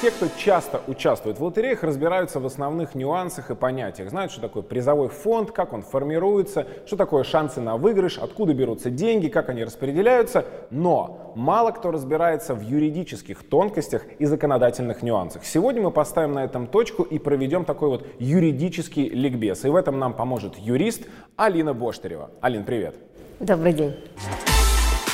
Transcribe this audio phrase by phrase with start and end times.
[0.00, 4.10] те, кто часто участвует в лотереях, разбираются в основных нюансах и понятиях.
[4.10, 8.90] Знают, что такое призовой фонд, как он формируется, что такое шансы на выигрыш, откуда берутся
[8.90, 10.44] деньги, как они распределяются.
[10.70, 15.44] Но мало кто разбирается в юридических тонкостях и законодательных нюансах.
[15.44, 19.64] Сегодня мы поставим на этом точку и проведем такой вот юридический ликбез.
[19.64, 21.02] И в этом нам поможет юрист
[21.36, 22.30] Алина Боштарева.
[22.40, 22.94] Алин, привет.
[23.40, 23.94] Добрый день.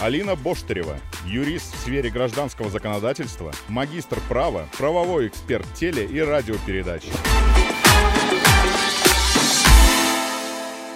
[0.00, 0.96] Алина Боштарева,
[1.26, 7.02] юрист в сфере гражданского законодательства, магистр права, правовой эксперт теле- и радиопередач.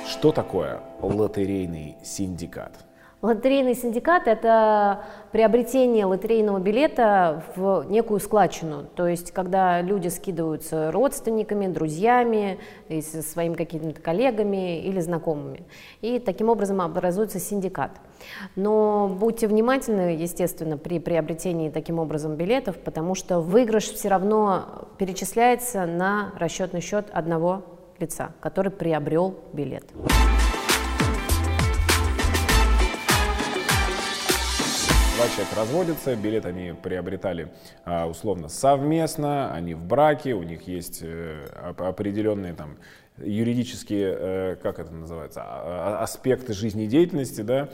[0.09, 2.73] Что такое лотерейный синдикат?
[3.25, 8.85] Лотерейный синдикат– это приобретение лотерейного билета в некую складчину.
[8.95, 12.59] То есть, когда люди скидываются родственниками, друзьями,
[13.01, 15.63] своими какими-то коллегами или знакомыми.
[16.03, 17.93] И таким образом образуется синдикат.
[18.57, 25.87] Но будьте внимательны, естественно, при приобретении таким образом билетов, потому что выигрыш все равно перечисляется
[25.87, 27.63] на расчетный счет одного
[27.99, 29.85] лица, который приобрел билет.
[35.25, 37.51] Два человека разводятся, билет они приобретали
[37.87, 41.47] а, условно совместно, они в браке, у них есть э,
[41.79, 42.77] определенные там
[43.17, 47.71] юридические, э, как это называется, а, а, аспекты жизнедеятельности, да,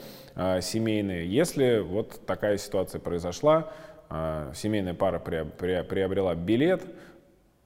[0.61, 1.29] семейные.
[1.29, 3.73] Если вот такая ситуация произошла,
[4.09, 6.83] семейная пара приобрела билет,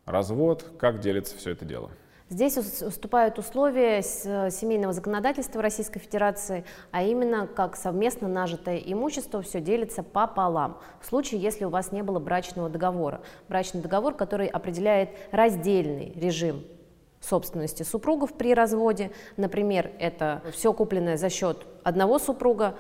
[0.08, 1.92] развод, как делится все это дело?
[2.28, 10.02] Здесь уступают условия семейного законодательства Российской Федерации, а именно как совместно нажитое имущество все делится
[10.02, 13.22] пополам, в случае, если у вас не было брачного договора.
[13.48, 16.64] Брачный договор, который определяет раздельный режим
[17.22, 19.12] собственности супругов при разводе.
[19.38, 22.76] Например, это все купленное за счет одного супруга,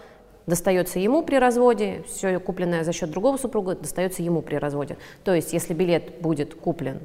[0.47, 4.97] достается ему при разводе, все купленное за счет другого супруга достается ему при разводе.
[5.23, 7.01] То есть, если билет будет куплен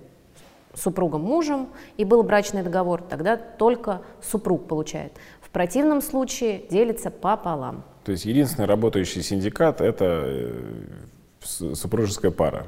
[0.81, 5.13] супругом мужем и был брачный договор, тогда только супруг получает.
[5.41, 7.85] В противном случае делится пополам.
[8.05, 12.67] То есть единственный работающий синдикат– это э, супружеская пара.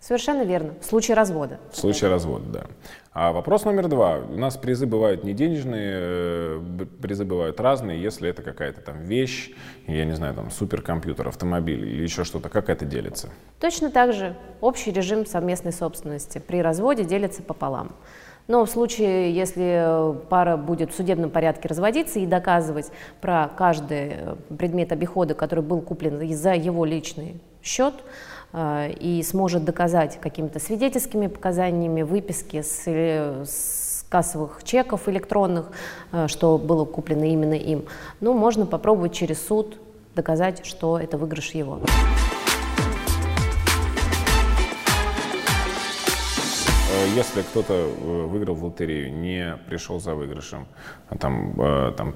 [0.00, 0.74] Совершенно верно.
[0.80, 1.58] В случае развода.
[1.72, 2.64] В случае развода, да.
[3.12, 4.18] А вопрос номер два.
[4.18, 8.00] У нас призы бывают не денежные, э, призы бывают разные.
[8.00, 9.52] Если это какая-то там вещь,
[9.88, 13.30] я не знаю, там суперкомпьютер, автомобиль или еще что-то, как это делится?
[13.60, 14.36] Точно так же.
[14.60, 17.96] Общий режим совместной собственности при разводе делится пополам.
[18.46, 24.36] Но в случае, если пара будет в судебном порядке разводиться и доказывать про каждый э,
[24.56, 27.94] предмет обихода, который был куплен за его личный счет,
[28.52, 35.66] Э, и сможет доказать какими-то свидетельскими показаниями, выписки с, с кассовых чеков электронных,
[36.12, 37.84] э, что было куплено именно им,
[38.20, 39.78] ну, можно попробовать через суд
[40.14, 41.80] доказать, что это выигрыш его.
[46.90, 47.86] Э, если кто-то
[48.30, 50.66] выиграл в лотерею, не пришел за выигрышем,
[51.10, 51.52] а там,
[51.96, 52.14] там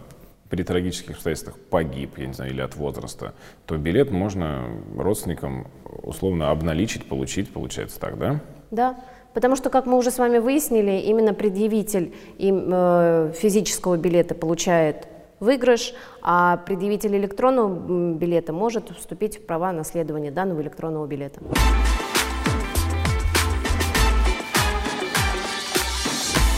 [0.53, 3.33] при трагических обстоятельствах погиб, я не знаю, или от возраста,
[3.65, 4.67] то билет можно
[4.99, 5.67] родственникам
[6.03, 8.41] условно обналичить, получить, получается так, да?
[8.71, 8.97] Да,
[9.33, 15.09] потому что, как мы уже с вами выяснили, именно предъявитель им, э, физического билета получает
[15.41, 21.41] выигрыш, а предъявитель электронного билета может вступить в права наследования данного электронного билета.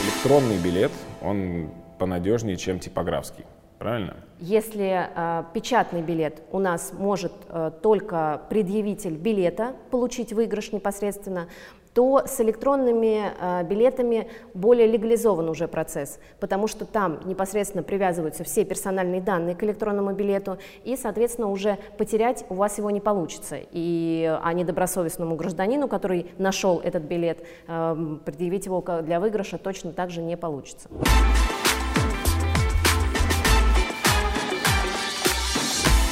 [0.03, 0.91] Электронный билет,
[1.23, 1.69] он
[2.01, 3.45] понадежнее, чем типографский
[3.85, 4.17] правильно?
[4.41, 11.49] Если э, печатный билет у нас может э, только предъявитель билета получить выигрыш непосредственно,
[11.93, 18.65] то с электронными э, билетами более легализован уже процесс, потому что там непосредственно привязываются все
[18.65, 23.59] персональные данные к электронному билету, и, соответственно, уже потерять у вас его не получится.
[23.71, 30.09] И, а недобросовестному гражданину, который нашел этот билет, э, предъявить его для выигрыша точно так
[30.09, 30.89] же не получится.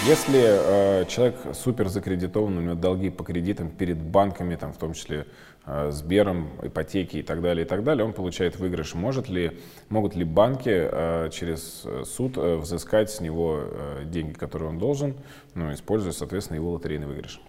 [0.05, 4.95] Если э, человек супер закредитован, у него долги по кредитам перед банками, там, в том
[4.95, 5.27] числе
[5.65, 8.95] э, Сбером, ипотеки и так далее, и так далее, он получает выигрыш.
[8.95, 9.61] Может ли,
[9.91, 15.15] могут ли банки э, через суд э, взыскать с него э, деньги, которые он должен,
[15.55, 17.41] ну, используя, соответственно, его лотерейный выигрыш?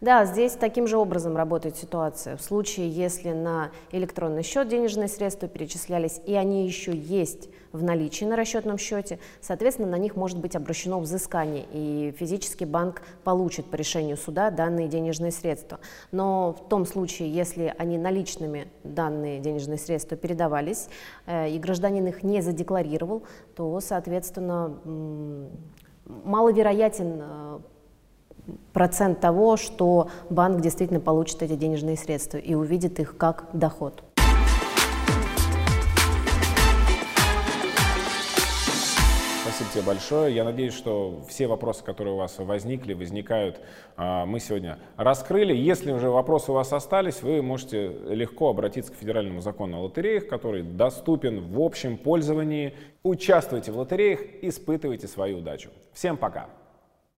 [0.00, 2.36] Да, здесь таким же образом работает ситуация.
[2.36, 8.24] В случае, если на электронный счет денежные средства перечислялись, и они еще есть в наличии
[8.24, 13.76] на расчетном счете, соответственно, на них может быть обращено взыскание, и физический банк получит по
[13.76, 15.80] решению суда данные денежные средства.
[16.12, 20.88] Но в том случае, если они наличными, данные денежные средства передавались,
[21.26, 23.22] э, и гражданин их не задекларировал,
[23.56, 24.78] то, соответственно,
[26.06, 27.43] маловероятен э,
[28.72, 34.02] процент того, что банк действительно получит эти денежные средства и увидит их как доход.
[39.54, 40.34] Спасибо тебе большое.
[40.34, 43.60] Я надеюсь, что все вопросы, которые у вас возникли, возникают,
[43.96, 45.54] а, мы сегодня раскрыли.
[45.54, 50.26] Если уже вопросы у вас остались, вы можете легко обратиться к федеральному закону о лотереях,
[50.26, 52.74] который доступен в общем пользовании.
[53.04, 55.70] Участвуйте в лотереях, испытывайте свою удачу.
[55.92, 56.48] Всем пока!